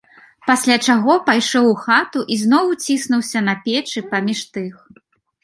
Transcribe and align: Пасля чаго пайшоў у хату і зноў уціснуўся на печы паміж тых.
Пасля 0.51 0.77
чаго 0.87 1.17
пайшоў 1.27 1.65
у 1.73 1.75
хату 1.81 2.19
і 2.33 2.39
зноў 2.45 2.73
уціснуўся 2.77 3.45
на 3.51 3.57
печы 3.69 4.05
паміж 4.11 4.45
тых. 4.59 4.75